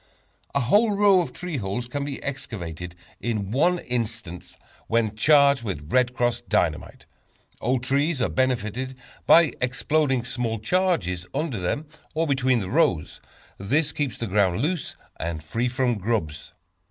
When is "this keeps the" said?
13.59-14.25